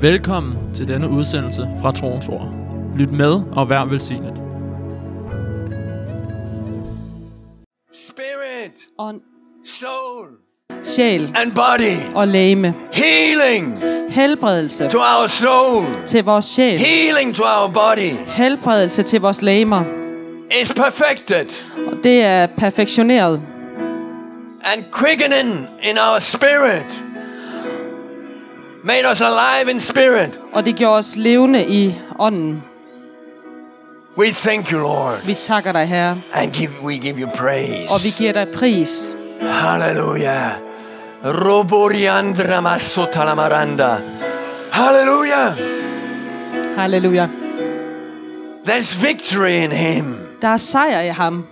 [0.00, 2.48] Velkommen til denne udsendelse fra Troens Ord.
[2.96, 4.34] Lyt med og vær velsignet.
[7.94, 9.20] spirit, ånd,
[9.66, 10.26] soul,
[10.82, 12.14] sjæl and body.
[12.14, 12.74] og læme.
[12.92, 13.78] Healing
[14.08, 16.78] Helbredelse to our soul, til vores sjæl.
[16.78, 19.84] healing to our body Helbredelse til vores læmer.
[20.62, 21.46] is perfected
[21.92, 23.42] Og det er perfektioneret.
[24.64, 25.50] and quickening
[25.90, 27.02] in our spirit.
[28.88, 30.40] Made us alive in spirit.
[30.52, 32.62] Og det gjorde os levende i ånden.
[34.18, 36.20] We thank you, Lord, Vi takker dig, Herre.
[36.32, 37.90] and give, we give you praise.
[37.90, 39.12] Og vi giver dig pris.
[39.40, 40.50] Hallelujah.
[41.24, 43.96] Roboriandra masotalamaranda.
[44.72, 45.52] Hallelujah.
[46.76, 47.28] Halleluja.
[48.64, 50.16] There's victory in him.
[50.42, 51.46] Der er sejr i ham.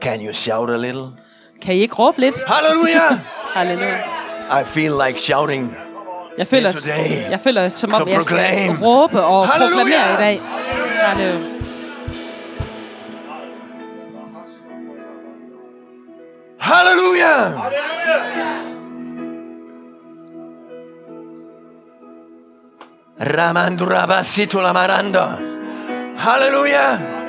[0.00, 1.08] Can you shout a little?
[1.62, 2.34] Kan I ikke råbe lidt?
[2.46, 3.18] Hallelujah.
[3.54, 3.98] Halleluja.
[4.60, 5.76] I feel like shouting.
[6.38, 7.30] Jeg føler, today.
[7.30, 9.76] jeg føler som om, jeg skal råbe og Halleluja.
[9.76, 10.40] proklamere i dag.
[11.00, 11.60] Halleluja.
[16.58, 17.70] Hallelujah.
[23.18, 25.36] Ramandurabasitula maranda.
[26.16, 27.19] Hallelujah.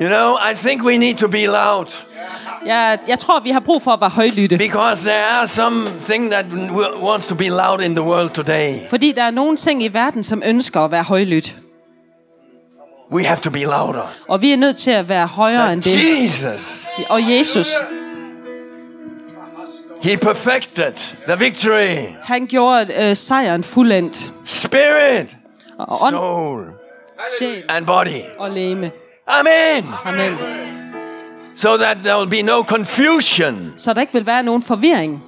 [0.00, 1.86] You know, I think we need to be loud
[2.66, 4.58] Jeg, jeg tror, vi har brug for at være højlytte.
[4.58, 8.74] because there are something that w- wants to be loud in the world today.
[8.90, 11.54] Fordi der er nogle ting i verden, som ønsker at være højlydt.
[13.12, 14.12] We have to be louder.
[14.28, 16.22] Og vi er nødt til at være højere end det.
[16.24, 17.68] Jesus, Og Jesus,
[20.02, 20.92] He perfected
[21.28, 21.96] the victory.
[22.22, 24.30] han gjorde øh, sejren fuldendt.
[24.44, 25.36] Spirit,
[25.78, 26.64] Og ånd, soul,
[27.38, 28.20] sjæl and body.
[28.38, 28.90] og læme.
[29.28, 29.86] Amen.
[30.04, 30.38] Amen.
[31.56, 35.22] So that there will be no confusion Så der ikke vil være nogen forvirring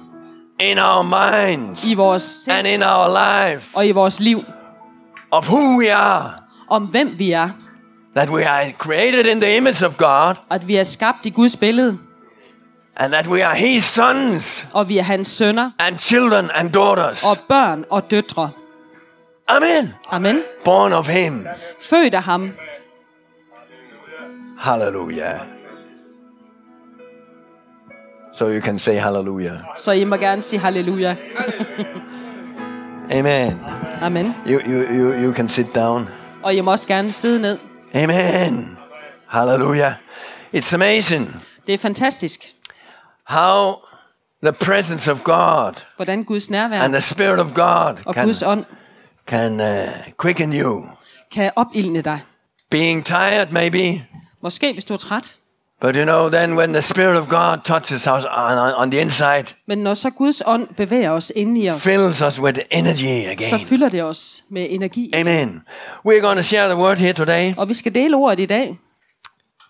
[0.59, 3.07] in our minds i vores sind and in our
[3.53, 4.43] life og i vores liv.
[5.31, 6.31] of who we are.
[6.69, 7.49] Om hvem vi er.
[8.15, 11.57] That we are created in the image of God At vi er skabt i Guds
[11.57, 11.97] billede.
[12.97, 17.23] and that we are His sons Og vi er hans sønner and children and daughters.
[17.23, 18.49] og børn og døtre.
[19.47, 19.93] Amen.
[20.11, 20.41] Amen.
[20.65, 21.47] Born of Him.
[21.81, 22.51] Født af ham.
[24.61, 25.39] Hallelujah.
[28.33, 29.57] So you can say hallelujah.
[29.75, 31.15] Så I må gerne sige halleluja.
[33.17, 33.59] Amen.
[34.01, 34.33] Amen.
[34.47, 36.07] You, you, you, you can sit down.
[36.43, 37.57] Og I må også gerne sidde ned.
[37.95, 38.77] Amen.
[39.27, 39.93] Hallelujah.
[40.55, 42.53] It's amazing Det er fantastisk,
[43.29, 43.73] how
[44.43, 48.43] the presence of God hvordan Guds nærvær and the Spirit of God og can, Guds
[48.43, 48.65] ånd
[49.27, 50.83] can uh, quicken you.
[51.31, 52.19] kan opildne dig.
[52.69, 54.05] Being tired, maybe,
[54.41, 55.35] Måske hvis du er træt.
[55.81, 59.01] but you know, then when the Spirit of God touches us on, on, on the
[59.01, 63.23] inside, Men når så Guds ånd bevæger os ind i os, fills us with energy
[63.25, 63.67] så again.
[63.67, 65.11] fylder det os med energi.
[65.15, 65.63] Amen.
[66.07, 67.53] We're going to share the word here today.
[67.57, 68.77] Og vi skal dele ordet i dag.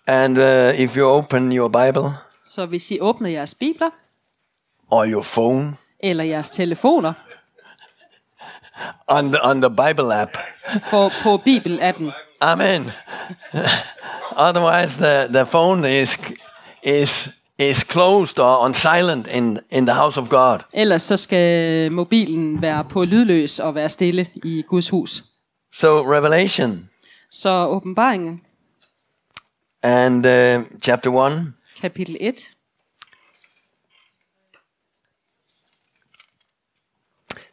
[0.06, 2.10] And uh, if you open your Bible
[2.44, 3.90] Så hvis I åbner jeres bibler
[4.90, 7.12] or your phone eller jeres telefoner
[9.08, 10.36] on the, on the Bible app,
[10.90, 12.10] for, på Bibel-appen,
[12.42, 12.90] Amen.
[14.36, 16.18] Otherwise, the, the phone is
[16.82, 20.60] is is closed or on silent in in the house of God.
[20.72, 25.22] ellers så skal mobilen være på lydløs og være stille i Guds hus.
[25.72, 26.88] So Revelation
[27.30, 28.40] Så åbenbaringen,
[29.82, 31.52] and uh, chapter one.
[31.80, 32.48] kapitel 1,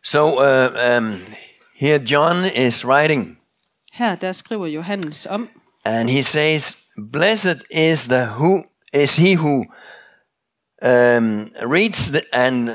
[0.03, 1.21] So uh, um,
[1.75, 3.37] here John is writing,
[3.99, 5.49] her der skriver Johannes om,
[5.85, 6.77] and he says,
[7.11, 9.65] "Blessed is the who is he who
[10.81, 12.69] um, reads the, and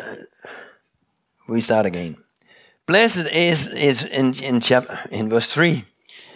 [1.49, 2.17] we start again.
[2.87, 5.85] Blessed is is in in chap in verse three.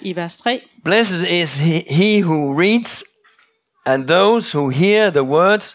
[0.05, 3.05] i vers 3, Blessed is he, he who reads
[3.85, 5.75] and those who hear the words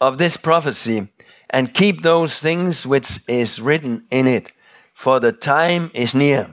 [0.00, 1.08] of this prophecy
[1.50, 4.52] and keep those things which is written in it,
[4.94, 6.46] for the time is near.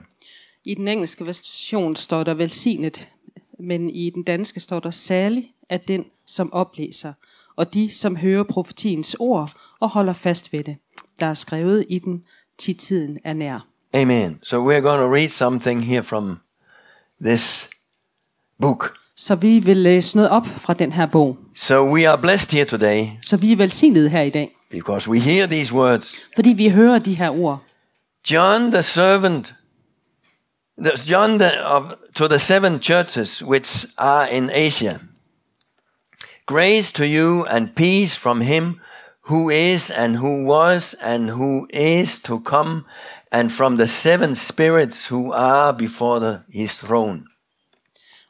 [0.64, 3.08] I den engelske version står der velsignet,
[3.58, 7.12] men i den danske står der særlig af den, som oplæser,
[7.56, 9.50] og de, som hører profetiens ord
[9.80, 10.76] og holder fast ved det.
[11.20, 12.24] Der er skrevet i den,
[12.58, 13.66] til tiden er nær.
[13.94, 14.38] Amen.
[14.42, 16.36] So we're going to read something here from
[17.24, 17.70] this
[18.60, 18.94] book.
[19.16, 21.38] Så vi vil læse noget op fra den her bog.
[21.54, 25.18] So we are blessed here today Så vi er velsignet her i dag, because we
[25.20, 26.14] hear these words.
[26.34, 27.58] fordi vi hører de her ord.
[28.30, 29.54] John the servant,
[30.80, 35.00] John the, of, to the seven churches which are in Asia.
[36.46, 38.80] Grace to you and peace from him
[39.22, 42.84] who is and who was and who is to come,
[43.30, 47.26] and from the seven spirits who are before the, his throne.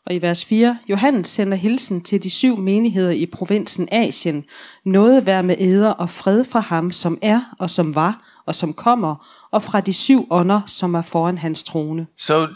[0.07, 4.45] Og i vers 4, Johannes sender hilsen til de syv menigheder i provinsen Asien.
[4.85, 8.73] Noget være med eder og fred fra ham, som er og som var og som
[8.75, 12.07] kommer, og fra de syv ånder, som er foran hans trone.
[12.19, 12.49] So uh,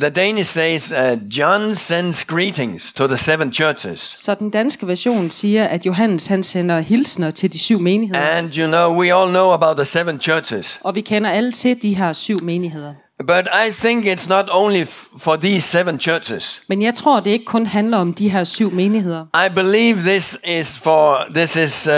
[0.00, 4.12] the Danish says, uh, John sends greetings to the seven churches.
[4.14, 8.20] Så den danske version siger, at Johannes han sender hilsner til de syv menigheder.
[8.20, 10.80] And you know, we all know about the seven churches.
[10.82, 12.94] Og vi kender alle til de her syv menigheder.
[13.26, 14.84] But I think it's not only
[15.18, 16.60] for these seven churches.
[16.68, 19.26] Men jeg tror, det ikke kun handler om de her syv menigheder.
[19.46, 21.92] I believe this is for this is uh,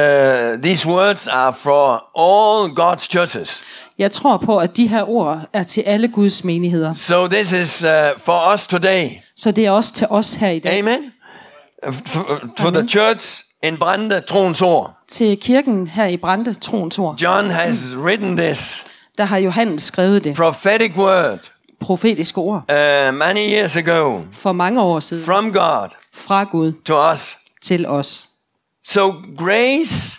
[0.62, 3.62] these words are for all God's churches.
[3.99, 6.94] Jeg tror på, at de her ord er til alle Guds menigheder.
[6.94, 7.88] So this is uh,
[8.19, 9.08] for us today.
[9.37, 10.78] Så det er også til os her i dag.
[10.78, 11.12] Amen.
[11.88, 14.93] Uh, f- To the church in Brande Troens Ord.
[15.08, 18.84] Til kirken her i Brande, troens ord, John has written this
[19.18, 20.36] der har Johannes skrevet det.
[20.36, 21.38] prophetic word
[21.80, 22.56] Profetiske ord.
[22.72, 25.24] uh, many years ago For mange år siden.
[25.24, 27.36] from God Fra Gud to us.
[27.62, 28.28] til os.
[28.86, 30.16] So grace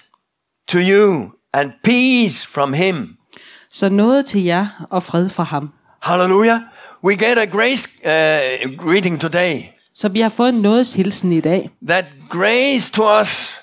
[0.67, 3.13] to you and peace from Him.
[3.69, 5.69] Så noget til jer og fred fra ham.
[6.01, 6.59] Hallelujah.
[7.03, 9.61] We get a grace uh, greeting today.
[9.93, 11.69] Så vi har fået en nådes hilsen i dag.
[11.87, 13.55] That grace to us,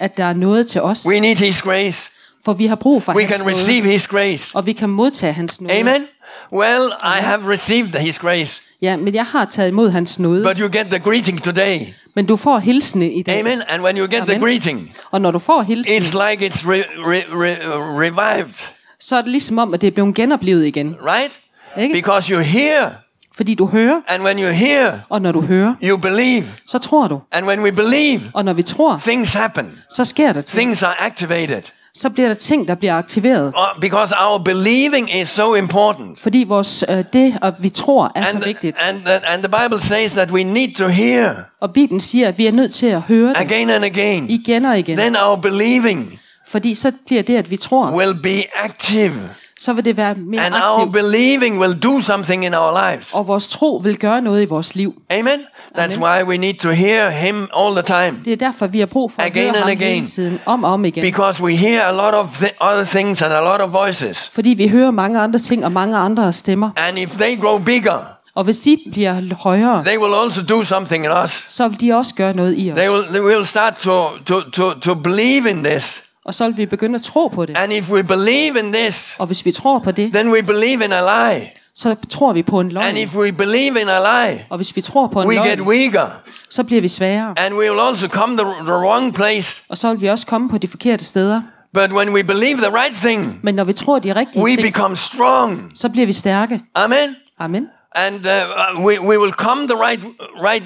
[0.00, 1.06] At der er noget til os.
[1.06, 2.10] we need His grace.
[2.44, 3.56] For vi har brug for We hans can nåde.
[3.56, 4.50] receive His grace.
[4.56, 5.74] Og vi kan modtage hans nåde.
[5.80, 6.04] Amen.
[6.52, 10.44] Well, I have received His grace, Ja, men jeg har taget imod hans nåde.
[10.44, 11.78] but you get the greeting today.
[12.16, 13.40] Men du får hilsene i dag.
[13.40, 13.62] Amen.
[13.68, 14.40] And when you get the Amen.
[14.40, 17.68] greeting, Og når du får hilsen, it's like it's re- re- re-
[18.00, 18.54] revived,
[19.00, 20.96] så er det ligesom om, at det er blevet genoplevet igen.
[21.06, 21.40] right?
[21.78, 21.92] Ikke?
[21.94, 22.90] Because you hear,
[23.36, 27.08] Fordi du hører, and when you hear, og når du hører, you believe, så tror
[27.08, 27.20] du.
[27.32, 29.78] and when we believe, Og når vi tror, things happen.
[29.96, 30.60] så sker der ting.
[30.60, 31.62] Things are activated.
[31.94, 33.54] Så bliver der ting, der bliver aktiveret.
[33.80, 36.20] Because our believing is so important.
[36.20, 38.78] Fordi vores, øh, det, at vi tror, er så And, vigtigt.
[38.88, 42.38] and, the, and the Bible says that we need to hear Og Bibelen siger, at
[42.38, 44.30] vi er nødt til at høre det again and again.
[44.30, 44.98] igen og igen.
[44.98, 49.12] Then our believing Fordi så bliver det, at vi tror, will be active.
[49.58, 50.92] Så vil det være mere And our aktivt.
[50.92, 53.08] believing will do something in our lives.
[53.12, 54.94] Og vores tro vil gøre noget i vores liv.
[55.10, 55.40] Amen?
[55.78, 56.02] That's Amen.
[56.02, 58.20] why we need to hear Him all the time.
[58.24, 59.94] Det er derfor, vi har brug for at Again høre and ham again.
[59.94, 61.02] hele tiden, om og om igen.
[61.04, 64.28] Because we hear a lot of th- other things and a lot of voices.
[64.34, 66.70] Fordi vi hører mange andre ting og mange andre stemmer.
[66.76, 67.98] And if they grow bigger,
[68.34, 71.44] Og hvis de bliver højere, they will also do something in us.
[71.48, 72.78] så vil de også gøre noget i os.
[72.78, 73.92] They will, they will start to,
[74.26, 76.02] to, to, to believe in this.
[76.28, 77.56] Og så vil vi begynde at tro på det.
[77.56, 80.84] And if we believe in this, Og hvis vi tror på det, then we believe
[80.84, 81.50] in a lie.
[81.74, 82.96] så tror vi på en And løgn.
[82.96, 85.68] if we believe in a lie, Og hvis vi tror på en we get løgn,
[85.68, 86.06] weaker.
[86.50, 87.34] så bliver vi svagere.
[87.38, 89.62] And we will also come the, the wrong place.
[89.68, 91.42] Og så vil vi også komme på de forkerte steder.
[91.74, 94.62] But when we believe the right thing, Men når vi tror de rigtige we ting,
[94.62, 95.70] become strong.
[95.74, 96.60] så bliver vi stærke.
[96.74, 97.16] Amen.
[97.38, 97.66] Amen.
[97.94, 100.00] And uh, we, we will come the right,
[100.44, 100.62] right,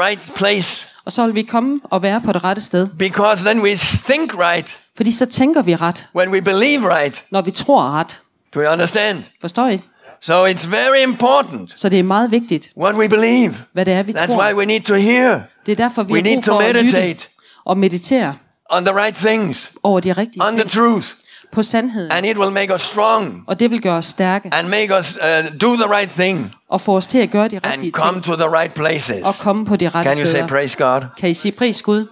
[0.00, 2.88] right place Og så vil vi komme og være på det rette sted.
[2.98, 3.68] because then we
[4.08, 7.24] think right Fordi så tænker vi ret, when we believe right.
[7.30, 8.20] når vi tror ret.
[8.54, 9.24] Do you understand?
[9.40, 9.80] Forstår I?
[10.20, 13.54] So it's very important Så det er meget vigtigt, what we believe.
[13.72, 14.42] hvad det er, vi That's tror.
[14.44, 16.58] why we need to hear Det er derfor, vi we har need brug to for
[16.60, 17.28] at lytte meditate
[17.64, 18.34] og meditere
[18.70, 20.70] on the right things, over de rigtige on the ting.
[20.70, 21.06] truth,
[21.52, 22.12] På sandheden.
[22.12, 24.54] and it will make us strong Og det vil gøre os stærke.
[24.54, 27.56] and make us uh, do the right thing Og få os til at gøre de
[27.56, 28.24] rigtige and come ting.
[28.24, 29.22] to the right places.
[29.22, 30.46] Og komme på de rette Can you say steder.
[30.46, 31.00] praise God?
[31.18, 32.06] Kan I sige pris Gud?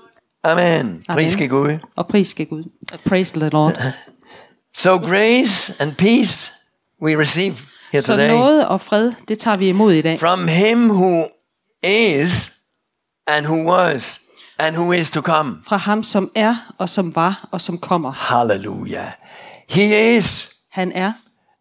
[0.45, 1.03] Amen.
[1.09, 1.79] Pris ske Gud.
[1.97, 2.65] Og pris Gud.
[3.07, 3.75] Praise the Lord.
[4.75, 6.53] So grace and peace
[7.03, 7.55] we receive
[7.93, 10.19] here Så today noget og fred, det tager vi imod i dag.
[10.21, 11.27] from him who
[11.83, 12.53] is
[13.27, 14.21] and who was
[14.59, 15.57] and who is to come.
[15.67, 18.13] Fra ham, som er, og som var, og som kommer.
[18.13, 19.09] Hallelujah.
[19.69, 20.49] He is.
[20.71, 21.13] Han er.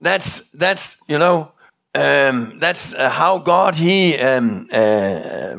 [0.07, 1.37] That's that's you know
[1.97, 4.79] um, that's uh, how God he um, uh,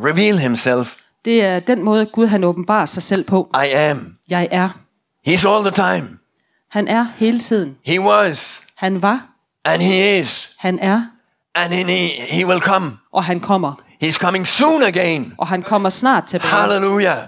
[0.05, 0.95] reveal himself.
[1.25, 3.51] Det er den måde, Gud han åbenbarer sig selv på.
[3.65, 4.15] I am.
[4.29, 4.69] Jeg er.
[5.29, 6.09] He's all the time.
[6.71, 7.77] Han er hele tiden.
[7.85, 9.21] He was Han var.
[9.65, 11.03] and he is Han er.
[11.55, 12.93] and he he will come.
[13.13, 13.75] Og han kommer.
[14.05, 15.33] He's coming soon again.
[15.39, 16.51] Og han kommer snart tilbage.
[16.51, 17.19] Hallelujah.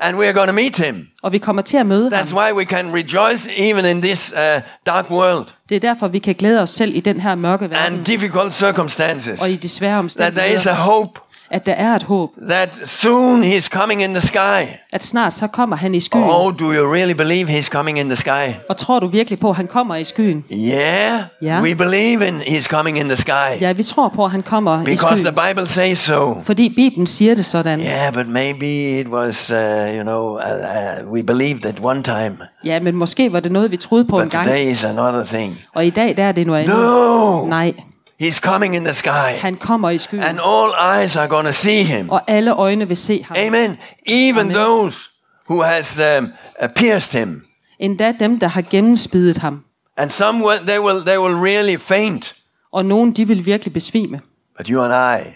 [0.00, 1.06] And we are going to meet him.
[1.22, 2.38] Og vi kommer til at møde That's ham.
[2.38, 6.34] why we can rejoice even in this uh, dark world Det er derfor, vi kan
[6.34, 8.02] glæde os selv i den her mørke and verden.
[8.04, 9.40] difficult circumstances.
[9.42, 10.74] Og i de svære That there is a omstændigheder.
[10.74, 14.62] hope at der er et håb, that soon he's coming in the sky.
[14.92, 16.22] at snart så kommer han i skyen.
[16.24, 18.54] Oh, do you really believe he's coming in the sky?
[18.68, 20.44] Og tror du virkelig på, at han kommer i skyen?
[20.52, 21.62] Yeah, Yeah.
[21.62, 24.80] we believe in he's coming in the sky Ja, vi tror på, at han kommer
[24.82, 25.48] i because the skyen.
[25.48, 26.40] Bible says so.
[26.42, 27.80] Fordi Bibelen siger det sådan.
[27.80, 29.56] Yeah, but maybe it was, uh,
[29.96, 33.70] you know, uh, uh, we believed at one time, Ja, men måske var det noget,
[33.70, 34.46] vi troede på en but gang.
[34.46, 35.58] today is another thing.
[35.74, 36.76] Og i dag, der er det noget andet.
[36.78, 37.72] No, Nej,
[38.20, 40.22] he's coming in the sky, han kommer i skyen.
[40.22, 42.10] and all eyes are going to see him.
[42.10, 43.36] Og alle øjne vil se ham.
[43.36, 43.78] Amen.
[44.06, 44.54] Even Amen.
[44.54, 45.10] those
[45.50, 46.32] who has um,
[46.62, 47.42] uh, pierced him,
[47.78, 49.64] Endda dem, der har gennemspidet ham.
[49.96, 52.34] and some will, they will they will really faint.
[52.72, 54.20] Og nogen, de vil virkelig besvime.
[54.56, 55.28] But you and I,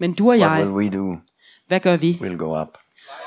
[0.00, 1.16] Men du og what jeg, will we do?
[1.68, 2.18] hvad gør vi?
[2.22, 2.68] We'll go up,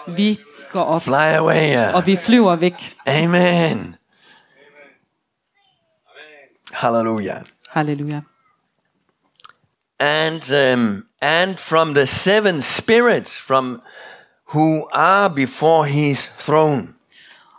[0.07, 0.39] Vi
[0.71, 1.87] går op, fly away.
[1.89, 2.95] uh, og vi flyver væk.
[3.07, 3.95] Amen.
[6.73, 7.41] Hallelujah.
[7.69, 8.21] Halleluja.
[10.03, 10.41] And
[10.73, 13.81] um, and from the seven spirits from
[14.53, 16.87] who are before his throne.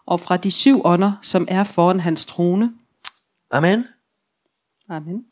[0.07, 2.73] Og fra de syv ånder, som er foran hans trone.
[3.51, 3.87] Amen.
[4.91, 5.25] Amen.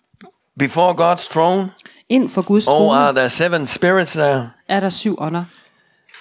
[0.58, 1.70] Before God's throne.
[2.08, 4.50] Ind for Guds Oh, trone are there seven spirits there?
[4.68, 5.44] er der syv ånder.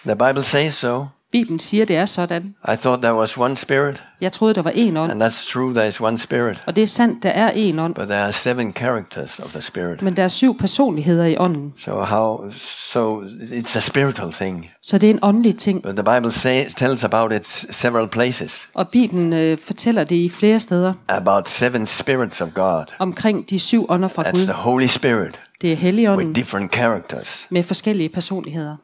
[0.05, 1.05] The Bible says so.
[1.31, 2.55] Bibelen siger, det er sådan.
[2.73, 5.11] I thought there was one spirit, Jeg troede, der var én ånd.
[5.11, 5.73] and that's true.
[5.73, 7.95] There is one spirit, Og det er sandt, der er én ånd.
[7.95, 10.01] but there are seven characters of the spirit.
[10.01, 11.73] Men der er syv personligheder i ånden.
[11.77, 12.51] So how?
[12.93, 14.69] So it's a spiritual thing.
[14.81, 15.83] Så det er en åndelig ting.
[15.83, 20.29] But the Bible says tells about it several places Og Bibelen øh, fortæller det i
[20.29, 22.83] flere steder about seven spirits of God.
[22.99, 24.43] omkring de syv ånder fra That's Gud.
[24.43, 27.47] the Holy Spirit Det er with Helligånden different characters.
[27.49, 28.75] med forskellige personligheder.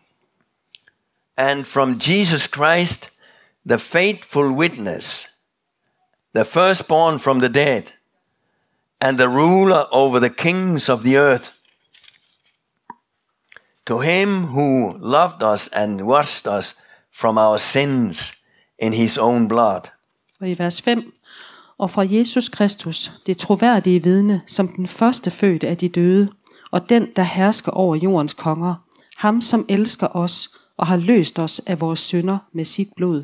[1.37, 3.11] And from Jesus Christ,
[3.65, 5.27] the faithful witness,
[6.33, 7.93] the firstborn from the dead,
[8.99, 11.51] and the ruler over the kings of the earth.
[13.85, 16.75] To him who loved us and washed us
[17.13, 18.33] from our sins
[18.79, 19.81] in his own blood.
[20.41, 21.13] Og i vers 5.
[21.77, 26.31] Og fra Jesus Kristus, det troværdige vidne, som den første fødte af de døde,
[26.71, 28.75] og den, der hersker over jordens konger,
[29.17, 33.23] ham som elsker os og har løst os af vores synder med sit blod.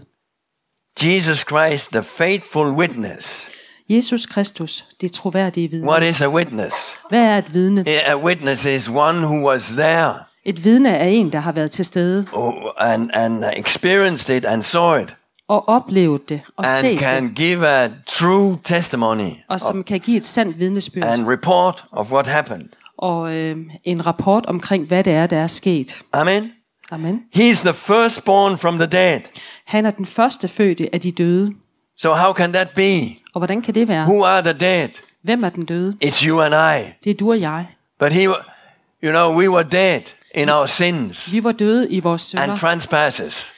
[1.01, 3.50] Jesus Christ, the faithful witness.
[3.89, 5.88] Jesus Kristus, det troværdige vidne.
[5.88, 6.75] What is a witness?
[7.10, 7.86] Hvad er et vidne?
[8.05, 10.13] A witness is one who was there
[10.45, 14.63] Et vidne er en, der har været til stede oh, and, and experienced it and
[14.63, 15.15] saw it.
[15.48, 20.00] og oplevet det og and set det, can give a true testimony og som kan
[20.00, 22.69] give et sandt vidnesbyrd and report of what happened.
[22.98, 26.01] og øh, en rapport omkring, hvad det er, der er sket.
[26.13, 26.51] Amen.
[26.94, 27.22] Amen.
[27.36, 29.20] He's the firstborn from the dead.
[29.66, 31.52] Han er den første fødte af de døde.
[31.98, 33.00] So how can that be?
[33.34, 34.06] Og hvordan kan det være?
[34.08, 34.90] Who are the dead?
[35.24, 35.98] Hvem er den døde?
[36.06, 36.92] It's you and I.
[37.04, 37.68] Det er du og jeg.
[38.00, 38.24] But he,
[39.04, 40.02] you know, we were dead
[40.36, 43.54] in our sins Vi var døde i vores and synder trespasses.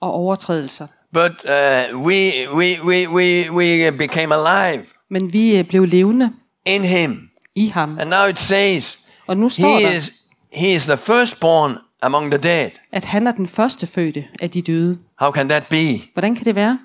[0.00, 0.86] og overtrædelser.
[1.12, 6.32] But uh, we, we, we, we, we became alive Men vi øh, blev levende
[6.66, 7.28] in him.
[7.54, 7.98] i ham.
[8.00, 10.12] And now it says Og nu står he der, is,
[10.54, 12.70] he is the firstborn among the dead.
[12.92, 14.98] at han er den første fødte af de døde.
[15.20, 16.02] How can that be?
[16.12, 16.78] Hvordan kan det være?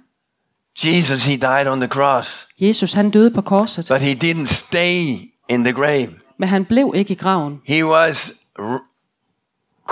[0.84, 2.48] Jesus, he died on the cross.
[2.62, 5.18] Jesus han døde på korset, But he didn't stay
[5.50, 6.10] in the grave.
[6.38, 7.62] men han blev ikke i graven.
[7.66, 8.32] He was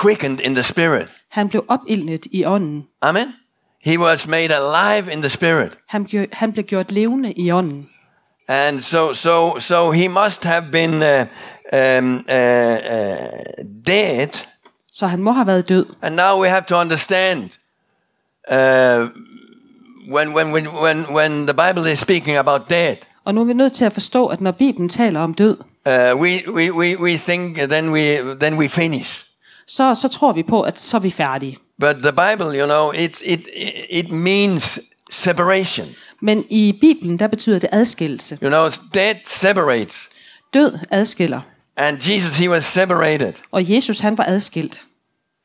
[0.02, 1.08] quickened in the spirit.
[1.30, 2.88] Han blev opildnet i ånden.
[3.02, 3.28] Amen.
[3.84, 5.78] He was made alive in the spirit.
[5.88, 7.90] Han, han blev gjort levende i ånden.
[8.48, 11.26] And so, so, so he must have been uh,
[11.74, 14.30] um, uh, uh, dead.
[14.92, 15.86] Så han må have været død.
[16.02, 17.44] And now we have to understand
[18.52, 19.08] uh,
[20.14, 23.54] when, when, when, when, when the Bible is speaking about dead, Og nu er vi
[23.54, 27.18] nødt til at forstå, at når Bibelen taler om død, uh, we, we, we, we
[27.18, 29.26] think then we, then we finish.
[29.68, 31.58] så, så tror vi på, at så er vi færdige.
[31.80, 33.48] But the Bible, you know, it, it,
[33.90, 34.80] it means
[35.16, 35.88] separation.
[36.22, 38.38] Men i Bibelen, der betyder det adskillelse.
[38.44, 39.96] You know, death separates.
[40.54, 41.42] Død adskiller.
[41.78, 44.86] And Jesus, he was separated Og Jesus, han var adskilt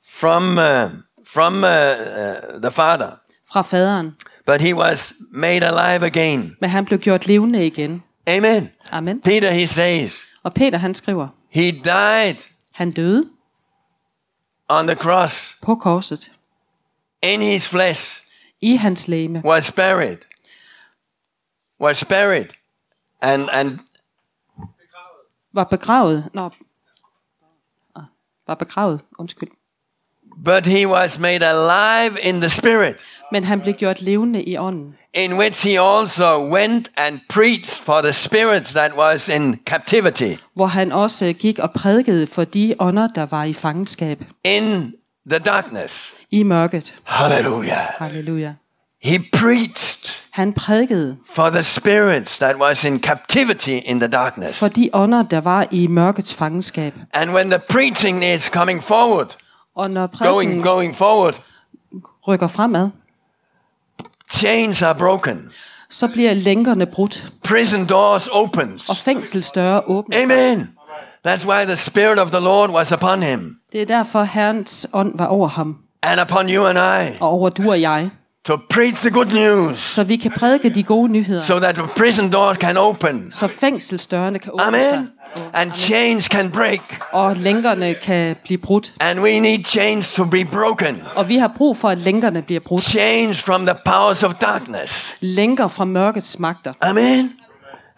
[0.08, 0.90] from, uh,
[1.26, 3.10] from uh, uh, the Father.
[3.52, 4.14] fra faderen.
[4.46, 6.56] But he was made alive again.
[6.60, 8.02] Men han blev gjort levende igen.
[8.26, 8.70] Amen.
[8.90, 9.20] Amen.
[9.20, 12.34] Peter, he says, Og Peter, han skriver, he died
[12.74, 13.24] han døde
[14.68, 15.56] on the cross.
[15.62, 16.30] på korset.
[17.22, 18.22] In his flesh
[18.62, 19.42] I hans læme.
[19.44, 20.16] was buried.
[21.80, 22.46] Was buried.
[23.22, 23.78] And, and
[25.52, 26.30] Var begravet.
[26.34, 26.50] Nå.
[27.96, 28.02] Ah,
[28.46, 29.00] Var begravet.
[29.18, 29.50] Undskyld.
[30.44, 32.96] but he was made alive in the spirit,
[33.32, 38.00] Men han blev gjort levende i ånden, in which he also went and preached for
[38.00, 43.08] the spirits that was in captivity hvor han også gik og prædikede for de ånder,
[43.08, 44.94] der var i fangenskab in
[45.30, 46.12] the darkness.
[46.30, 46.94] i mørket.
[47.04, 47.86] Hallelujah.
[47.98, 48.52] Halleluja.
[49.02, 54.58] He preached Han prædikede for the spirits that was in captivity in the darkness.
[54.58, 56.94] for de ånder, der var i mørkets fangenskab.
[57.12, 59.36] And when the preaching is coming forward,
[59.76, 61.34] Og når going prædiken going forward,
[62.28, 62.90] rykker fremad,
[64.32, 65.50] chains are broken.
[65.90, 68.88] så bliver lænkerne brudt, Prison doors opens.
[68.88, 70.24] og fængselsdøre åbner sig.
[70.52, 70.70] Amen.
[71.28, 75.12] That's why the spirit of the Lord was upon him Det er derfor, Herrens ånd
[75.18, 78.10] var over ham, and upon you and I og over du og jeg,
[78.44, 81.86] to preach the good news så vi kan prædike de gode nyheder, so that the
[81.96, 83.32] prison doors can open.
[83.32, 85.50] så fængselsdørene kan åbne sig, Amen.
[85.54, 87.02] And chains can break.
[87.12, 88.92] og lænkerne kan blive brudt.
[89.00, 91.02] And we need chains to be broken.
[91.16, 92.82] Og vi har brug for, at lænkerne bliver brudt.
[92.82, 95.14] Chains from the powers of darkness.
[95.20, 96.72] Lænker fra mørkets magter.
[96.80, 97.32] Amen.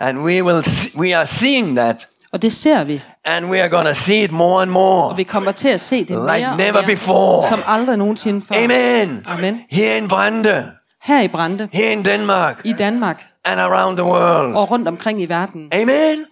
[0.00, 3.01] And we will see, we are seeing that Og det ser vi.
[3.25, 5.09] and we are going to see it more and more.
[5.11, 7.49] Og vi kommer til at se det mere Like og never mere, before.
[7.49, 8.55] som aldrig nogensinde før.
[8.65, 9.23] Amen.
[9.29, 9.61] Amen.
[9.71, 10.71] Here in Brande,
[11.03, 14.55] Her i Brande, here in Denmark, i Danmark and around the world.
[14.55, 15.69] og rundt omkring i verden.
[15.73, 16.25] Amen.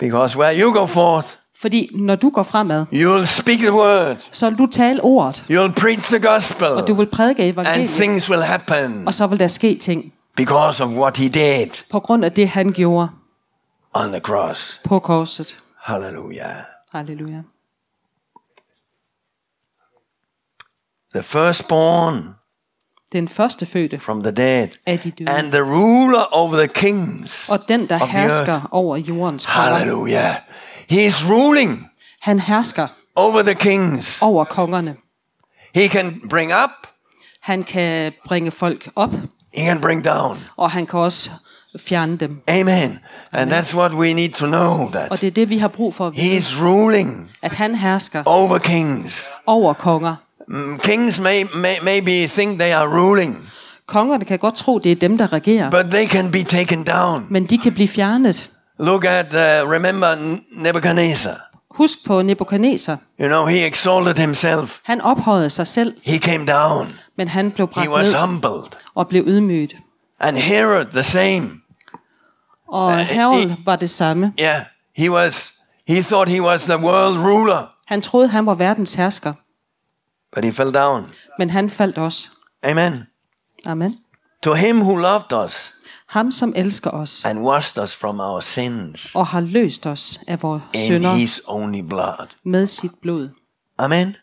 [0.00, 1.28] Because where you go forth,
[1.60, 4.16] Fordi når du går fremad, you will speak the word.
[4.30, 6.66] så vil du tale ordet, You will preach the gospel.
[6.68, 10.12] og du vil prædike And evangeliet, things will happen og så vil der ske ting
[10.36, 13.08] because of what he did på grund af det, han gjorde
[14.04, 14.80] on the cross.
[14.84, 15.58] på korset.
[15.82, 16.56] Hallelujah.
[16.94, 17.42] Halleluja.
[21.14, 22.28] The firstborn
[23.12, 24.68] Den første fødte from the dead.
[24.86, 27.48] af de døde, And the ruler over the kings.
[27.48, 29.62] og den, der hersker over jordens konger.
[29.74, 30.34] Hallelujah.
[30.88, 34.22] He is ruling Han hersker over the kings.
[34.22, 34.96] over kongerne.
[35.74, 36.70] He can bring up,
[37.40, 39.10] Han kan bringe folk op,
[39.54, 40.44] he can bring down.
[40.56, 41.30] og han kan også
[41.78, 42.40] fjerne dem.
[42.48, 42.98] Amen.
[43.32, 45.94] And that's what we need to know Og that det er det, vi har brug
[45.94, 49.24] for at vide, he is ruling at han hersker over kings.
[49.46, 50.14] over konger.
[50.48, 53.38] Mm, Kings may, may maybe think they are ruling,
[53.86, 57.26] Kongerne kan godt tro, det er dem, der regerer, but they can be taken down.
[57.30, 58.50] men de kan blive fjernet.
[58.80, 61.36] Look at, uh, remember Nebuchadnezzar.
[61.70, 62.98] Husk på Nebuchadnezzar.
[63.20, 64.78] You know, he exalted himself.
[64.84, 66.92] Han ophøjede sig selv, He came down.
[67.18, 68.70] men han blev He bragt was ned humbled.
[68.94, 69.76] og blev ydmyget.
[70.20, 71.50] And Herod the same.
[72.68, 74.32] Og Herod var det samme.
[74.40, 74.62] Yeah,
[74.96, 75.52] he was.
[75.88, 79.32] He thought he was the world ruler, Han troede, han var verdens hersker,
[80.34, 81.08] but he fell down.
[81.38, 82.28] men han faldt også.
[82.62, 83.02] Amen.
[83.66, 83.98] Amen.
[84.42, 85.72] To him who loved us
[86.08, 90.42] Ham, som elsker os and washed us from our sins og har løst os af
[90.42, 92.26] vores in synder his only blood.
[92.44, 93.28] med sit blod.
[93.78, 94.16] Amen.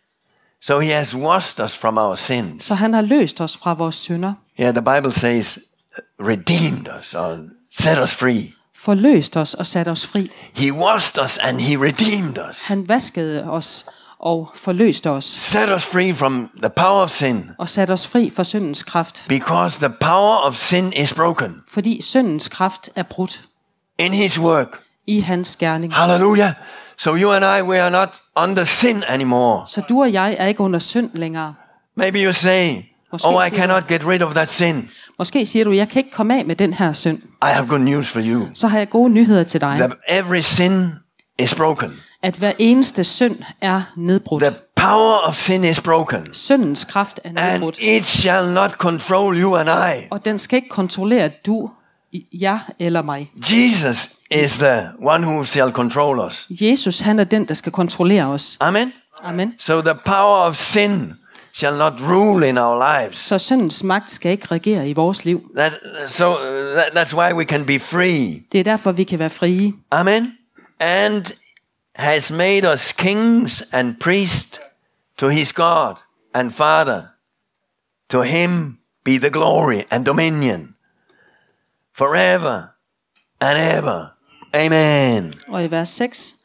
[0.61, 2.63] So he has washed us from our sins.
[2.65, 7.13] Så han har løst os fra vores synder, Yeah, the Bible says uh, redeemed us
[7.13, 7.37] or
[7.81, 8.53] set us free.
[8.75, 10.31] forløst os og sat os fri.
[10.53, 12.57] He washed us and he redeemed us.
[12.61, 13.85] Han vaskede os
[14.19, 18.29] og forløste os Set us free from the power of sin og satte os fri
[18.35, 23.41] fra syndens kraft, because the power of sin is broken fordi syndens kraft er brudt
[23.99, 24.79] in his work.
[25.07, 25.93] i hans gerning.
[25.95, 26.53] Hallelujah.
[26.97, 29.67] So you and I, we are not under sin anymore.
[29.67, 31.55] Så du og jeg er ikke under synd længere.
[31.97, 32.75] Maybe you say,
[33.13, 34.89] Måske Oh, I cannot get rid of that sin.
[35.17, 37.17] Måske siger du, jeg kan ikke komme af med den her synd.
[37.17, 38.47] I have good news for you.
[38.53, 39.75] Så har jeg gode nyheder til dig.
[39.77, 40.89] That every sin
[41.39, 41.89] is broken.
[42.23, 44.43] At hver eneste synd er nedbrudt.
[44.43, 46.33] The power of sin is broken.
[46.33, 47.77] Syndens kraft er And nedbrudt.
[47.81, 50.07] it shall not control you and I.
[50.11, 51.69] Og den skal ikke kontrollere du,
[52.33, 53.31] jeg eller mig.
[53.51, 56.47] Jesus is the one who shall control us.
[56.49, 58.57] Jesus, han er den, der skal kontrollere os.
[58.59, 58.93] Amen.
[59.23, 59.53] Amen.
[59.59, 61.13] So the power of sin
[61.53, 63.17] shall not rule in our lives.
[63.19, 65.51] Så syndens magt skal ikke regere i vores liv.
[65.57, 68.43] That's, so uh, that, that's why we can be free.
[68.51, 69.73] Det er derfor, vi kan være frie.
[69.91, 70.37] Amen.
[70.79, 71.25] And
[71.95, 74.59] has made us kings and priests
[75.17, 75.95] to his God
[76.33, 77.03] and Father.
[78.09, 80.75] To him be the glory and dominion
[81.97, 82.63] forever
[83.41, 84.05] and ever.
[84.53, 85.33] Amen.
[85.47, 86.35] Og i vers 6.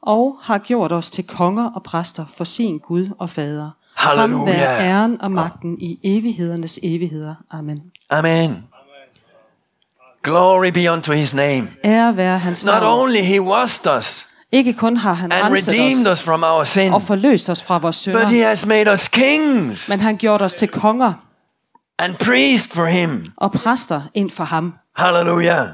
[0.00, 3.70] Og har gjort os til konger og præster for sin Gud og Fader.
[3.96, 4.52] Ham Halleluja.
[4.52, 7.34] være æren og magten i evighedernes evigheder.
[7.50, 7.78] Amen.
[8.10, 8.64] Amen.
[10.22, 11.68] Glory be unto his name.
[11.84, 13.00] Ære være hans Not navn.
[13.00, 16.92] only he washed us Ikke kun har han and redeemed os us from our sin,
[16.92, 20.42] og forløst os fra vores but he synder, has made us kings men han gjort
[20.42, 21.12] os til konger
[21.98, 23.26] and priests for him.
[23.36, 24.74] og præster ind for ham.
[24.96, 25.66] Hallelujah.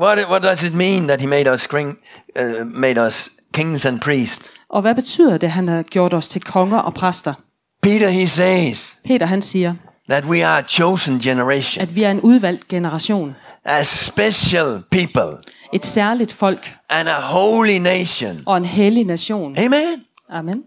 [0.00, 1.98] What, what does it mean that he made us king,
[2.40, 4.50] uh, made us kings and priests.
[4.68, 7.34] Og hvad betyder det, han har gjort os til konger og præster?
[7.82, 9.74] Peter, he says Peter han siger,
[10.08, 13.36] that we are a chosen generation, at vi er en udvalgt generation.
[13.64, 15.36] a special people,
[15.72, 18.42] Et særligt folk and a holy nation.
[18.46, 19.58] og en hellig nation.
[19.58, 20.04] Amen.
[20.30, 20.62] Amen.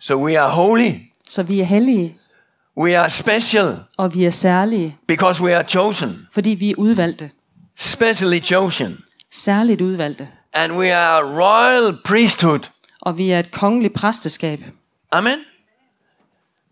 [0.00, 0.90] So we are holy,
[1.28, 2.16] Så vi er hellige,
[2.78, 7.30] we are special og vi er særlige, because we are chosen, fordi vi er udvalgte.
[7.78, 8.96] specially chosen.
[9.32, 10.28] Særligt udvalgte.
[10.54, 12.70] And we are a royal priesthood.
[13.02, 14.60] Og vi er et kongeligt præsteskab.
[15.12, 15.38] Amen.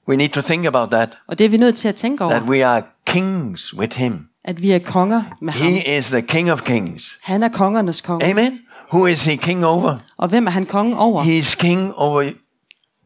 [0.08, 1.18] We need to think about that.
[1.28, 4.28] Og det er vi nødt til at tænke That over, we are kings with him.
[4.44, 5.72] at vi er konger med ham.
[5.72, 7.18] He is the king of kings.
[7.22, 8.26] Han er kongernes konge.
[8.30, 8.60] Amen.
[8.92, 9.98] Who is he king over?
[10.16, 11.22] Og hvem er han konge over?
[11.22, 12.30] He is king over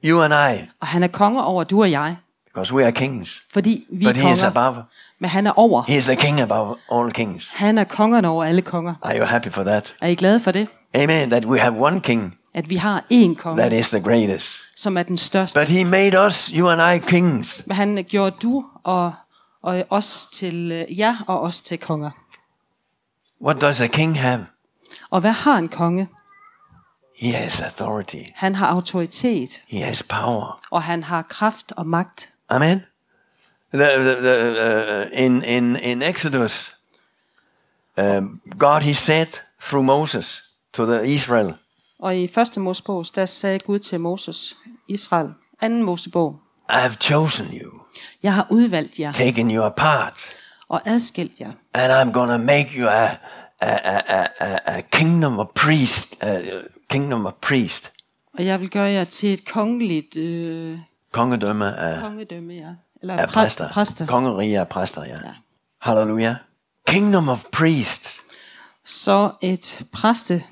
[0.05, 2.17] you and I Og han er konge over du og jeg.
[2.57, 3.43] Because we are kings.
[3.53, 4.51] Fordi vi er But he is konger.
[4.67, 4.83] above.
[5.21, 5.83] Men han er over.
[5.83, 7.49] He is the king above all kings.
[7.55, 8.95] Han er kongerne over alle konger.
[9.03, 9.95] Are you happy for that?
[10.03, 10.69] Er I glade for det?
[10.95, 11.31] Amen.
[11.31, 14.49] That we have one king At vi har én konge, that is the greatest.
[14.77, 15.59] som er den største.
[15.61, 17.63] But he made us, you and I, kings.
[17.67, 19.13] Men han gjorde du og,
[19.63, 22.11] og os til øh, jer og os til konger.
[23.45, 24.47] What does a king have?
[25.11, 26.09] Og hvad har en konge?
[27.19, 28.17] He has authority.
[28.35, 30.61] Han har autoritet, He has power.
[30.71, 32.29] og han har kraft og magt.
[32.49, 32.83] Amen.
[33.73, 36.73] The, the, the, uh, in, in, in Exodus,
[37.99, 39.27] um, God he said
[39.61, 41.55] through Moses to the Israel,
[41.99, 44.57] Og i første Mosebog, der sagde Gud til Moses,
[44.89, 45.29] Israel,
[45.61, 47.81] anden Mosebog, I have chosen you,
[48.23, 49.13] jeg har udvalgt jer.
[49.13, 50.37] Taken you apart,
[50.69, 53.17] og adskilt jer, and I'm gonna make you a, a,
[53.61, 56.41] a, a, a- a kingdom of priest, a
[56.91, 57.93] kingdom of priest,
[58.39, 60.79] og jeg vil gøre jer til et kongeligt øh,
[61.17, 62.69] kongedømme af, kongedømme, ja.
[63.03, 64.07] Eller af præ- præster, præster.
[64.07, 65.15] kongerige af præster, ja.
[65.15, 65.33] Ja.
[65.81, 66.37] Halleluja.
[66.87, 68.21] Kingdom of priests.
[68.85, 70.43] Så et præste,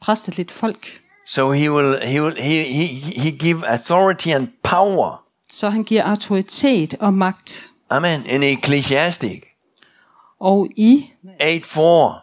[0.00, 1.00] præsteligt folk.
[1.26, 2.86] So he will, he will, he, he,
[3.22, 5.22] he give authority and power.
[5.52, 7.66] Så han giver autoritet og magt.
[7.90, 8.26] Amen.
[8.26, 9.42] In Ecclesiastic
[10.40, 12.21] Og i 8.4.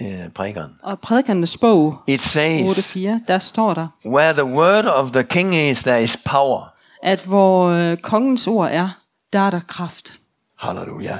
[0.00, 0.70] Er prædikeren.
[0.82, 5.54] og prædikernes bog It says, 8.4, der står der, where the word of the king
[5.54, 6.74] is, there is power.
[7.02, 8.88] at hvor øh, kongens ord er,
[9.32, 10.12] der er der kraft.
[10.58, 11.18] Hallelujah.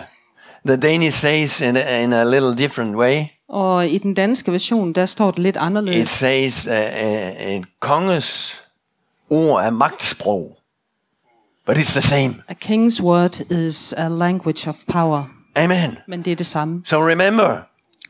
[0.66, 3.24] The Danish says in a, in a little different way.
[3.48, 6.08] Og i den danske version, der står det lidt It anderledes.
[6.08, 8.54] says uh, uh, en konges
[9.30, 10.58] ord er magtsprog.
[11.66, 12.34] But it's the same.
[12.48, 15.24] A king's word is a language of power.
[15.56, 15.98] Amen.
[16.08, 16.82] Men det er det samme.
[16.86, 17.56] So remember,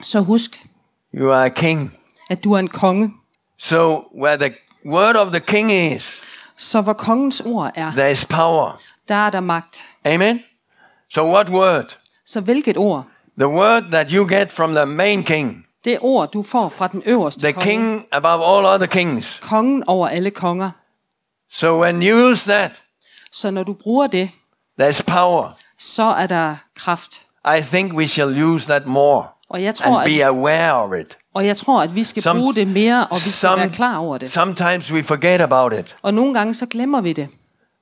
[0.03, 0.67] Så husk,
[1.15, 1.93] you are a king.
[2.31, 3.11] at du er en konge.
[3.59, 4.55] So where the
[4.87, 6.21] word of the king is,
[6.57, 8.81] Så hvor kongens ord er, there is power.
[9.09, 9.85] der er der magt.
[10.05, 10.41] Amen.
[11.15, 11.99] So what word?
[12.27, 13.05] Så hvilket ord?
[13.39, 17.03] The word that you get from the main king, Det ord, du får fra den
[17.07, 17.65] øverste the konge.
[17.67, 19.39] king above all other kings.
[19.43, 20.71] Kongen over alle konger.
[21.53, 22.83] So when you use that,
[23.33, 24.31] Så når du bruger det,
[24.83, 25.51] there's power.
[25.79, 27.23] så er der kraft.
[27.59, 30.91] I think we shall use that more Og jeg tror, and at, be aware of
[31.01, 31.17] it.
[31.35, 33.69] og jeg tror, at vi skal Some- bruge det mere, og vi skal some- være
[33.69, 34.31] klar over det.
[34.31, 37.29] Sometimes we forget about it, Og nogle gange så glemmer vi det.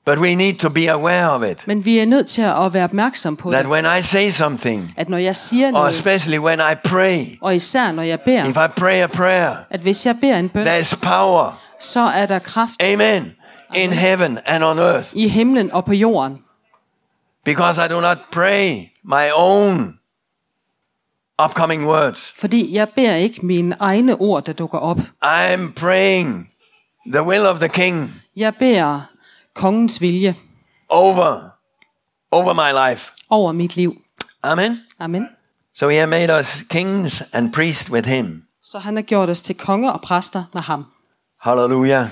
[0.07, 1.67] but we need to be aware of it.
[1.67, 3.73] Men vi er nødt til at være opmærksom på That det.
[3.73, 7.55] when I say something, At når jeg siger or noget, especially when I pray, og
[7.55, 10.67] især når jeg beder, if I pray a prayer, at hvis jeg beder en bøn,
[10.67, 11.61] there's power.
[11.81, 13.33] så er der kraft Amen.
[13.75, 15.09] In heaven and on earth.
[15.13, 16.39] i himlen og på jorden.
[17.45, 19.95] Because I do not pray my own
[21.45, 22.33] upcoming words.
[22.37, 24.99] Fordi jeg beder ikke mine egne ord, der dukker op.
[25.25, 26.49] I'm praying
[27.13, 29.01] the will of the king Jeg beder
[29.55, 30.35] kongens vilje
[30.89, 31.49] over
[32.31, 33.11] over my life.
[33.31, 33.93] over mit liv.
[34.43, 34.81] Amen.
[34.99, 35.27] Amen.
[35.75, 38.43] So he has made us kings and priests with him.
[38.63, 40.85] Så han har gjort os til konger og præster med ham.
[41.41, 42.09] Hallelujah.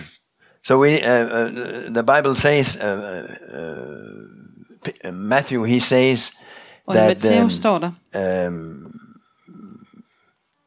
[0.67, 1.49] So we, uh, uh,
[1.95, 6.33] the Bible says, uh, uh, P- Matthew, he says
[6.87, 8.93] Og i that Matthæus um, står der, um,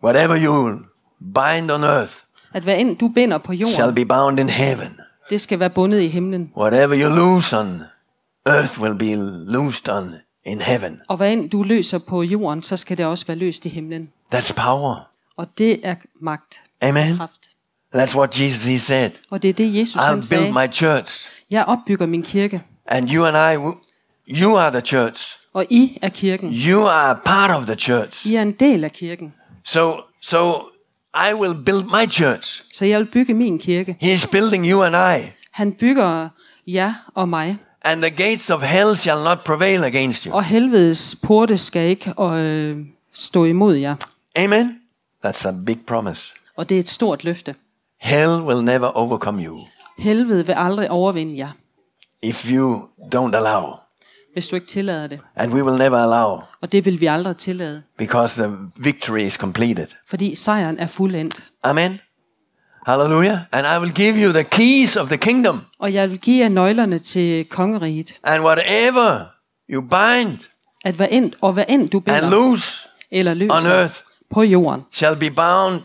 [0.04, 0.80] whatever you
[1.20, 2.13] bind on earth
[2.54, 5.00] at hvad end du binder på shall jorden, be bound in heaven.
[5.30, 6.52] det skal være bundet i himlen.
[6.58, 7.82] Whatever you loose on
[8.46, 9.16] earth will be
[9.52, 10.13] loosed on
[10.46, 11.00] in heaven.
[11.08, 14.10] Og hvad end du løser på jorden, så skal det også være løst i himlen.
[14.36, 14.96] That's power.
[15.38, 16.62] Og det er magt.
[16.82, 17.18] Amen.
[17.18, 17.50] Kraft.
[17.96, 19.12] That's what Jesus he said.
[19.32, 20.52] Og det er det, Jesus I'll han build sagde.
[20.52, 23.74] my church, Jeg opbygger min kirke, and you and I,
[24.42, 25.38] you are the church.
[25.54, 26.50] og I er kirken.
[26.54, 28.28] You are part of the church.
[28.28, 29.34] I er en del af kirken.
[29.63, 30.54] So, so
[31.30, 32.63] I will build my church.
[32.73, 33.97] Så jeg vil bygge min kirke.
[34.04, 36.30] He's building you and I, Han bygger
[36.67, 37.58] jer og mig.
[37.86, 40.34] and the gates of hell shall not prevail against you.
[40.34, 42.78] Og helvedes porte skal ikke øh,
[43.13, 43.95] stå imod jer.
[44.36, 44.80] Amen.
[45.26, 46.21] That's a big promise.
[46.56, 47.56] Og det er et stort løfte.
[48.02, 49.60] Hell will never overcome you
[49.97, 51.49] Helvede vil aldrig overvinde jer,
[52.23, 52.82] if you
[53.15, 53.73] don't allow.
[54.34, 55.19] Hvis du ikke tillader det.
[55.36, 59.34] And we will never allow Og det vil vi aldrig tillade, because the victory is
[59.34, 59.88] completed.
[60.08, 61.43] fordi sejren er fuldendt.
[61.63, 62.00] Amen.
[62.88, 63.38] Hallelujah.
[63.52, 65.62] And I will give you the keys of the kingdom.
[65.80, 68.19] Og jeg vil give jer nøglerne til kongeriget.
[68.24, 69.26] And whatever
[69.69, 70.39] you bind
[70.86, 73.96] At hvad end, og hvad end du and binder loose eller on løser earth
[74.34, 75.82] på jorden, shall be bound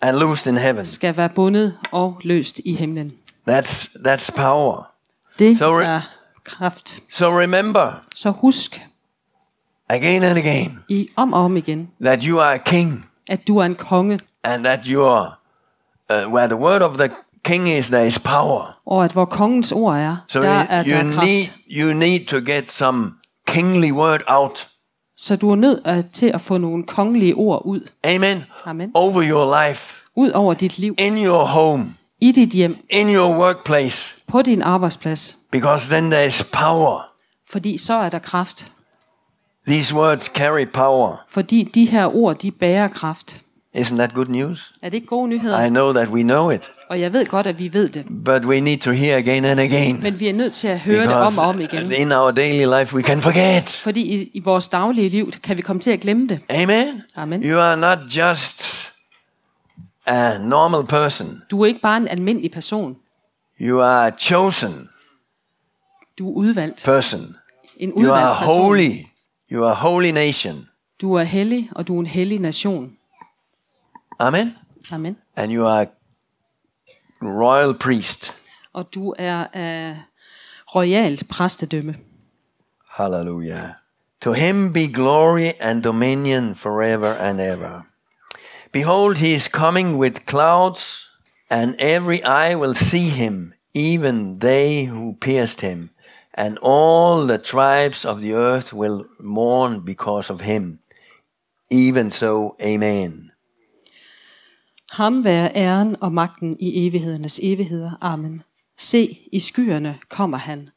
[0.00, 0.86] and loosed in heaven.
[0.86, 3.12] skal være bundet og løst i himlen.
[3.50, 4.90] That's that's power.
[5.38, 6.00] Det re- er
[6.44, 7.00] kraft.
[7.12, 8.80] So remember Så husk
[9.88, 13.56] again and again i om og om igen, that you are a king at du
[13.58, 15.30] er en konge, and that you are
[16.12, 17.10] uh, where the word of the
[17.44, 18.78] king is there is power.
[18.86, 21.26] og at hvor kongens ord er, So der er you, der you kraft.
[21.28, 23.10] need you need to get some
[23.46, 24.68] kingly word out.
[25.16, 27.80] Så du er nødt øh, til at få nogle kongelige ord ud.
[28.04, 28.44] Amen.
[28.64, 28.90] Amen.
[28.94, 33.36] Over your life, Ud over dit liv, in your home, i dit hjem, in your
[33.38, 35.36] workplace, på din arbejdsplads.
[35.52, 37.12] Because then there is power.
[37.50, 38.72] Fordi så er der kraft.
[39.68, 41.16] These words carry power.
[41.28, 43.36] Fordi de her ord, de bærer kraft.
[43.76, 44.72] Isn't that good news?
[44.82, 45.64] Er det ikke gode nyheder?
[45.64, 48.04] I know that we know it, Og jeg ved godt, at vi ved det.
[48.24, 50.02] but we need to hear again and again.
[50.02, 51.92] Men vi er nødt til at høre det om og om igen.
[51.92, 53.64] in our daily life we can forget.
[53.68, 56.40] Fordi i, i vores daglige liv kan vi komme til at glemme det.
[56.50, 57.02] Amen.
[57.16, 57.44] Amen.
[57.44, 58.88] You are not just
[60.06, 61.42] a normal person.
[61.50, 62.96] Du er ikke bare en almindelig person.
[63.60, 64.88] You are chosen
[66.22, 66.82] Du er udvalgt.
[66.84, 67.36] person.
[67.76, 68.64] En You are udvalgt person.
[68.64, 68.90] holy.
[69.52, 70.68] You are holy nation.
[71.00, 72.96] Du er hellig, og du er en hellig nation.
[74.18, 74.54] Amen.
[74.92, 75.16] Amen.
[75.36, 75.86] And you are
[77.22, 78.34] royal priest.
[78.72, 79.96] Og du er af
[80.74, 81.96] royalt præstedømme.
[82.90, 83.68] Hallelujah.
[84.20, 87.82] To him be glory and dominion forever and ever.
[88.72, 91.08] Behold, he is coming with clouds,
[91.50, 95.90] and every eye will see him, even they who pierced him,
[96.34, 100.78] and all the tribes of the earth will mourn because of him.
[101.70, 103.30] Even so, amen.
[104.90, 107.90] Ham være æren og magten i evighedernes evigheder.
[108.00, 108.42] Amen.
[108.78, 110.70] Se, i skyerne kommer han,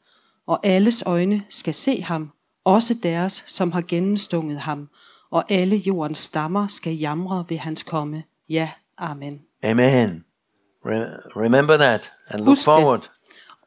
[0.48, 2.32] og alles øjne skal se ham,
[2.64, 4.90] også deres, som har gennemstunget ham,
[5.32, 8.24] og alle jordens stammer skal jamre ved hans komme.
[8.50, 9.42] Ja, amen.
[9.64, 10.26] Amen.
[10.86, 13.10] Re- remember that and look Husk forward.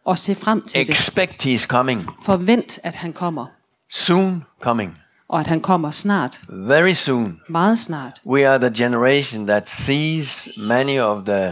[0.09, 0.91] Og se frem til det.
[0.91, 2.07] Expect he is coming.
[2.25, 3.47] Forvent, at han kommer,
[3.91, 4.99] Soon coming.
[5.29, 7.41] og at han kommer snart, Very soon.
[7.49, 8.13] meget snart.
[8.27, 11.49] We are the generation that sees many of the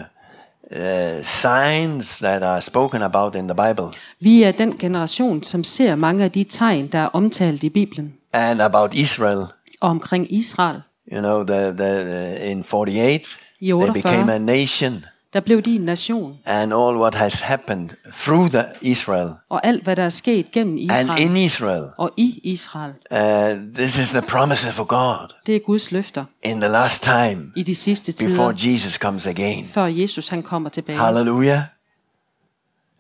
[0.71, 3.87] uh, signs that are spoken about in the Bible
[4.21, 8.12] Vi er den generation, som ser mange af de tegn, der er omtalt i Bibelen,
[8.33, 9.45] and about Israel.
[9.81, 10.81] og omkring Israel.
[11.12, 13.21] You know, the, the, in 48,
[13.61, 13.92] I they 48.
[14.03, 18.65] became a nation, Der blev de en nation, and all what has happened through the
[18.81, 21.85] Israel og alt hvad der er sket gennem and in Israel.
[21.99, 26.61] og i Israel, Uh, this is the promises of God det er Guds løfter in
[26.61, 29.67] the last time i de sidste before Jesus comes again.
[29.67, 30.99] før Jesus han kommer tilbage.
[30.99, 31.62] Hallelujah.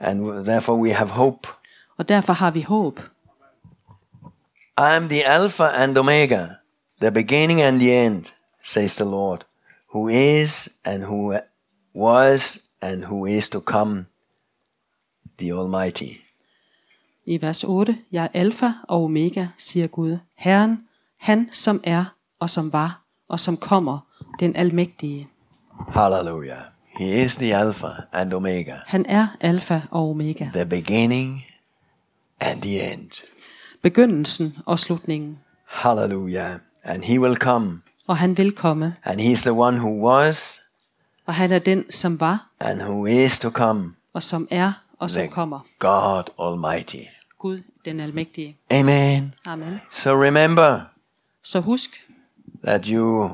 [0.00, 1.48] And therefore we have hope.
[1.98, 3.00] Og derfor har vi håb.
[4.78, 6.46] I am the Alpha and Omega,
[7.00, 8.24] the beginning and the end,
[8.64, 9.44] says the Lord,
[9.94, 11.34] who is and who
[11.96, 14.04] was and who is to come,
[15.38, 16.12] the Almighty.
[17.26, 20.18] I vers 8, jeg er alfa og omega, siger Gud.
[20.34, 20.78] Herren,
[21.18, 22.04] han som er
[22.40, 23.98] og som var og som kommer,
[24.40, 25.28] den almægtige.
[25.88, 26.62] Hallelujah.
[26.98, 30.48] He is the Alpha and Omega, Han er alfa og omega.
[30.54, 31.44] the beginning
[32.40, 33.10] and the end.
[33.82, 35.38] Begyndelsen og slutningen.
[35.68, 36.58] Hallelujah.
[36.84, 37.82] And he will come.
[38.08, 38.96] Og han vil komme.
[39.04, 40.60] And he's the one who was
[41.26, 45.10] Og han er den, som var and who is to come, og som er og
[45.10, 45.60] som the kommer.
[45.78, 47.02] God Almighty.
[47.38, 48.56] Gud, den almægtige.
[48.70, 49.34] Amen.
[49.46, 49.80] Amen.
[49.92, 50.80] So remember
[51.44, 51.90] Så husk,
[52.64, 53.30] that you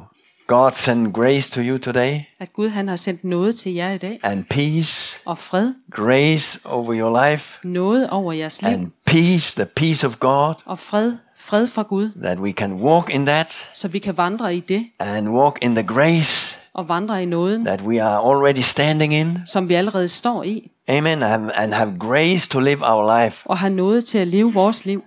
[0.46, 3.98] God send grace to you today at Gud han har sendt noget til jer i
[3.98, 4.20] dag.
[4.22, 8.70] and peace, Og fred, grace over your life noget over jeres liv.
[8.70, 13.14] and peace, the peace of God, Og fred, fred fra Gud, that we can walk
[13.14, 14.86] in that så vi kan vandre i det.
[14.98, 19.38] and walk in the grace Og vandre i nåden, that we are already standing in.
[19.46, 20.70] som vi allerede står i.
[20.88, 21.22] Amen.
[21.22, 25.02] And, have grace to live our life Og har noget til at leve vores liv.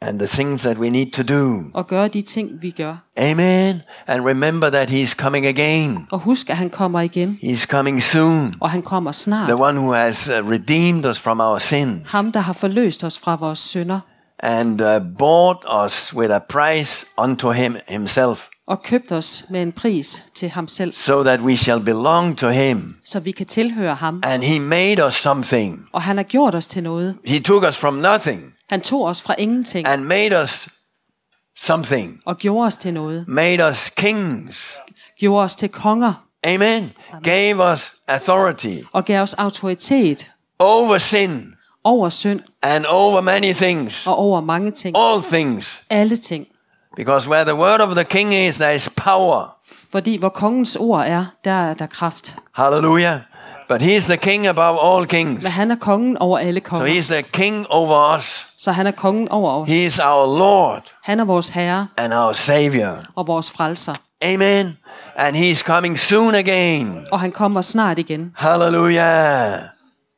[0.00, 1.60] and the things that we need to do.
[1.74, 2.96] Og gøre de ting, vi gør.
[3.16, 3.80] Amen.
[4.06, 6.06] And remember that He's coming again.
[6.10, 7.38] Og husk, at han kommer igen.
[7.42, 8.54] He's coming soon.
[8.60, 9.48] Og han kommer snart.
[9.48, 13.18] The one who has uh, redeemed us from our sins Ham, der har forløst os
[13.18, 14.00] fra vores synder.
[14.38, 18.48] and uh, bought us with a price unto Him Himself.
[18.66, 22.48] Og købt os med en pris til ham selv, so that we shall belong to
[22.48, 22.96] him.
[23.04, 24.20] så vi kan tilhøre ham.
[24.24, 25.88] And he made us something.
[25.92, 27.16] Og han har gjort os til noget.
[27.24, 30.68] He took us from nothing Han tog os fra ingenting and made us
[31.60, 32.20] something.
[32.24, 33.24] og gjorde os til noget.
[33.28, 34.72] Made us kings.
[35.20, 36.14] Gjorde os til konger
[36.46, 36.92] Amen.
[37.22, 44.06] Gave us authority og gav os autoritet over sin over synd and over many things.
[44.06, 44.96] og over mange ting.
[44.98, 45.82] All things.
[45.90, 46.46] Alle ting.
[46.96, 49.56] Because where the word of the king is, there is power.
[49.92, 52.36] Fordi hvor kongens ord er, der er der kraft.
[52.54, 53.18] Hallelujah.
[53.68, 55.42] But he's the king above all kings.
[55.42, 56.86] Men han er kongen over alle So konger.
[56.86, 58.46] he's the king over us.
[58.58, 59.68] Så han er kongen over os.
[59.68, 62.98] He's our Lord Han er vores herre and our Savior.
[63.14, 63.94] og vores frelser.
[64.24, 64.78] Amen.
[65.16, 67.06] And he's coming soon again.
[67.12, 68.32] Og han kommer snart igen.
[68.36, 69.58] Hallelujah.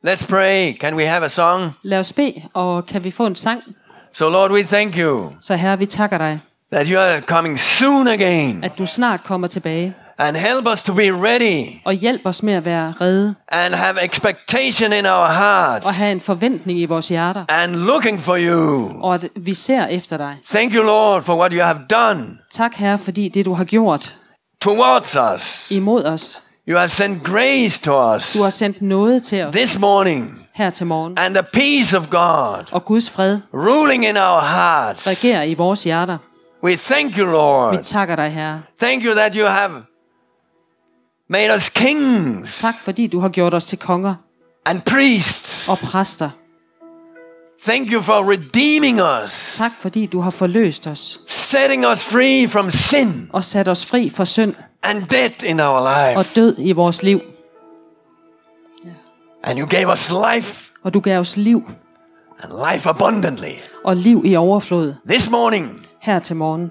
[0.06, 0.78] Let's pray.
[0.80, 1.70] Can we have a song?
[1.82, 3.62] Lad os bede, og kan vi få en sang?
[4.14, 6.40] So, Lord, we thank you Så herre, vi takker dig,
[6.72, 8.64] that you are coming soon again.
[8.64, 9.94] at du snart kommer tilbage.
[10.18, 14.05] And help us to be ready Og hjælp os med at være redde and have
[14.05, 17.44] expectation in our hearts og have en forventning i vores hjerter.
[17.48, 18.90] and looking for you.
[19.02, 20.37] Og at vi ser efter dig.
[20.50, 24.14] Thank you, Lord, for what you have done Tak herre, fordi det du har gjort
[24.61, 25.70] towards us.
[25.70, 26.42] imod os.
[26.68, 30.70] You have sent grace to us Du har sendt noget til os this morning her
[30.70, 31.18] til morgen.
[31.18, 35.07] and the peace of God Og Guds fred ruling in our hearts.
[35.07, 36.18] regerer i vores hjerter.
[36.66, 37.83] We thank you, Vi Lord.
[37.83, 38.62] takker dig herre.
[38.81, 39.70] Thank you that you have
[41.31, 44.14] made us kings Tak fordi du har gjort os til konger
[44.66, 45.68] and priests.
[45.68, 46.31] og præster.
[47.68, 52.70] Thank you for redeeming us, Tak fordi du har forløst os setting us free from
[52.70, 56.40] sin og sat os fri fra synd and death in our og life.
[56.40, 57.20] død i vores liv.
[59.44, 61.70] And you gave us life Og du gav os liv
[62.42, 63.55] and life abundantly.
[63.85, 66.70] og liv i overflod This morning, her til morgen.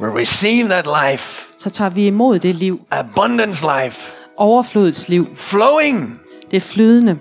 [0.00, 5.36] we receive that life, Så tager vi imod det liv, abundance life, overflodets liv.
[5.36, 7.18] flowing Det flydende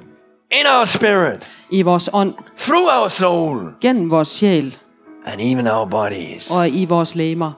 [0.51, 4.77] in our spirit, i vores ånd, through our soul, gennem vores sjæl
[5.25, 6.51] and even our bodies.
[6.51, 7.51] og i vores læmer.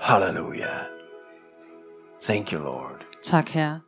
[0.00, 0.78] Hallelujah.
[2.24, 2.96] Thank you, Lord.
[3.24, 3.80] Tak herre.